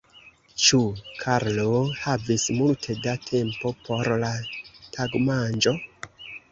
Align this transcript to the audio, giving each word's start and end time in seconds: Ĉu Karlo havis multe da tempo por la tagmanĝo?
Ĉu 0.67 0.79
Karlo 1.23 1.81
havis 2.05 2.47
multe 2.63 2.97
da 3.05 3.15
tempo 3.29 3.75
por 3.87 4.13
la 4.27 4.35
tagmanĝo? 4.99 5.81